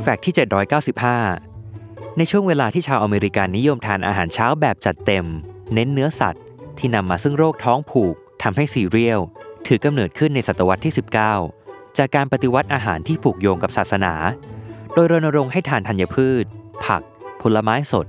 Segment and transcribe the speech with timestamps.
[0.00, 0.34] Fact ที่
[1.26, 5.26] 795 ในช่วงเวลาที่ชาวอเมริกันนิยมทานอาหารเช้าแบบจัดเต็ม
[5.74, 6.42] เน้นเนื้อสัตว์
[6.78, 9.20] ที่นำมาซึ่งโรคท้องผูกทำให้ซีเรียล
[9.66, 10.94] ถือกำเนิดขึ้นในศตวรรษที่
[11.48, 14.14] 19 จากการปฏิวัติอาหารที่ผูกโยงกับศาสนา
[14.94, 16.44] โดยรณรงค์ให้ทานธัญพืช
[16.84, 17.02] ผัก
[17.42, 18.06] ผลไม้สด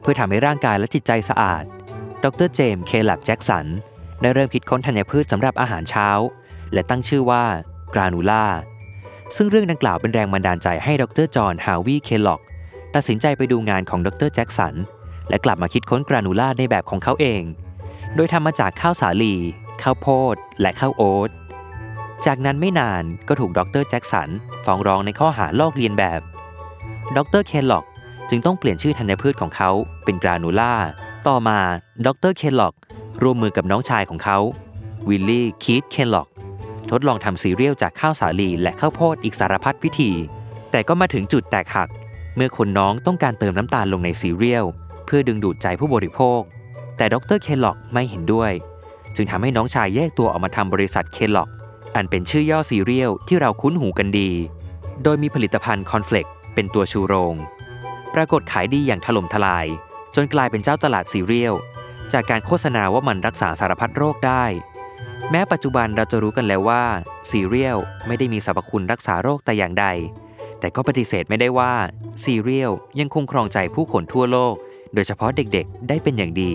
[0.00, 1.64] เพื่อทำให้ร่างกายและจิตใจสะอาด
[2.24, 3.66] ดรเจมส์ เคเล็บแจ็กสัน
[4.22, 6.08] ได้เริ่มคิดค้นธัญพืชสำหรับอาหารเช้า
[6.72, 7.44] และตั้งชื่อว่า
[7.94, 8.44] กรานูล่า
[9.36, 12.40] ซึ่งเรื่องดังกล่าวเป็นแรงบันดาลใจให้ดรจอห์นฮาวีเคลล็อก
[12.94, 14.74] ตัดสินใจไปดูงานของดรแจ็คสัน
[15.28, 17.42] และกลับมาคิดค้นกรานูล่าในแบบของเขาเอง
[18.14, 19.34] โดยทำมาจากข้าวสาลี
[19.82, 21.30] ข้าวโพด และข้าวโอ๊ต
[22.26, 24.28] จากนั้นไม่นานก็ถูกดรแจ็คสัน
[24.64, 26.20] ฟ้องร้องในข้อหาลอกเลียนแบบ
[27.16, 27.84] ดรเคลล็อก
[28.30, 29.70] จึงต้องเปลี่ยนชื่อธัญพืชของเขา
[30.04, 30.74] เป็นกรานูล่า
[31.28, 31.58] ต่อมา
[32.06, 32.74] ดรเคลล็อก
[33.22, 34.38] ร่วมมือกับน้องชายของเขา
[35.08, 36.28] วิลล์ คีธ เคลล็อก
[36.90, 40.12] ทดลองทำซีเรียลจากข้าวสาลีและข้าวโพดอีกสารพัดวิธี
[40.70, 41.88] แต่ก็มาถึงจุดแตกหัก
[42.36, 44.64] เมื่อคนน้องต้องการเติมน้ำตาลลงในซีเรียล
[45.06, 46.40] เพื่อดึงดูดใจผู้บริโภค
[46.96, 48.52] แต่ดรเคลล็อกไม่เห็นด้วย
[49.16, 51.48] จึงทำให้น้องชายแยกตัวออกมาทำบริษัทเคลล็อก
[51.96, 54.30] อันเป็นชื่อยี่ห้อซีเรียลที่เราคุ้นหูกันดี
[55.02, 57.34] โดยมีผลิตภัณฑ์ corn flake เป็นตัวชูโรง
[58.14, 59.66] ปรากฏขายดีอย่างถล่มทลาย
[60.14, 61.54] จนกลายเป็นเจ้าตลาดซีเรียล
[62.12, 64.44] จากการโฆษณาว่ามันรักษาสารพัดโรคได้
[65.30, 66.84] แม้ปัจจุบันเราจะรู้กันแล้วว่า
[67.30, 69.86] ซีเรียลไม่ได้มีสรรพคุณรักษาโรคแต่อย่างใด
[70.60, 71.72] แต่ก็ปฏิเสธไม่ได้ว่า
[72.24, 74.54] ซีเรียลยังคงครองใจผู้คนทั่วโลก
[74.94, 76.54] โดยเฉพาะเด็กๆ ได้เป็นอย่างดี